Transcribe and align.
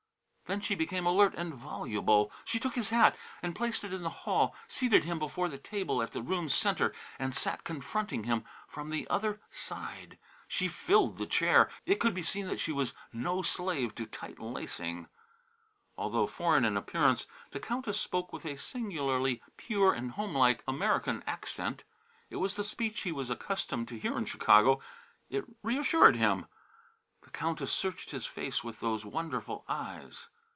Then 0.53 0.59
she 0.59 0.75
became 0.75 1.05
alert 1.05 1.33
and 1.37 1.53
voluble. 1.53 2.29
She 2.43 2.59
took 2.59 2.75
his 2.75 2.89
hat 2.89 3.15
and 3.41 3.55
placed 3.55 3.85
it 3.85 3.93
in 3.93 4.01
the 4.03 4.09
hall, 4.09 4.53
seated 4.67 5.05
him 5.05 5.17
before 5.17 5.47
the 5.47 5.57
table 5.57 6.01
at 6.03 6.11
the 6.11 6.21
room's 6.21 6.53
centre 6.53 6.93
and 7.17 7.33
sat 7.33 7.63
confronting 7.63 8.25
him 8.25 8.43
from 8.67 8.89
the 8.89 9.07
other 9.09 9.39
side. 9.49 10.17
She 10.49 10.67
filled 10.67 11.17
her 11.19 11.25
chair. 11.25 11.69
It 11.85 12.01
could 12.01 12.13
be 12.13 12.21
seen 12.21 12.47
that 12.49 12.59
she 12.59 12.73
was 12.73 12.91
no 13.13 13.41
slave 13.41 13.95
to 13.95 14.05
tight 14.05 14.39
lacing. 14.39 15.07
Although 15.97 16.27
foreign 16.27 16.65
in 16.65 16.75
appearance, 16.75 17.27
the 17.51 17.59
Countess 17.61 17.97
spoke 17.97 18.33
with 18.33 18.43
a 18.45 18.57
singularly 18.57 19.41
pure 19.55 19.93
and 19.93 20.11
homelike 20.11 20.65
American 20.67 21.23
accent. 21.25 21.85
It 22.29 22.35
was 22.41 22.55
the 22.57 22.65
speech 22.65 23.03
he 23.03 23.13
was 23.13 23.29
accustomed 23.29 23.87
to 23.87 23.97
hear 23.97 24.17
in 24.17 24.25
Chicago. 24.25 24.81
It 25.29 25.45
reassured 25.63 26.17
him. 26.17 26.47
The 27.21 27.29
Countess 27.29 27.71
searched 27.71 28.11
his 28.11 28.25
face 28.25 28.65
with 28.65 28.81
those 28.81 29.05
wonderful 29.05 29.63
eyes. 29.69 30.27